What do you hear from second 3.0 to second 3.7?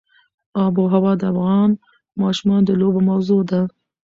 موضوع ده.